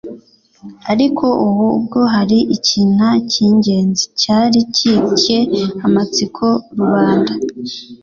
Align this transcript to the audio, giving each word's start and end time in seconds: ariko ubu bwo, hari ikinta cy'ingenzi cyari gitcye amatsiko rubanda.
ariko 0.91 1.25
ubu 1.45 1.67
bwo, 1.83 2.01
hari 2.13 2.39
ikinta 2.55 3.09
cy'ingenzi 3.29 4.03
cyari 4.21 4.59
gitcye 4.77 5.39
amatsiko 5.87 6.45
rubanda. 6.77 7.33